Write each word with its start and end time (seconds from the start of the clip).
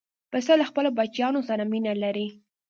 پسه 0.31 0.53
له 0.59 0.65
خپلو 0.69 0.89
بچیانو 0.99 1.41
سره 1.49 1.63
مینه 1.71 1.93
لري. 2.03 2.27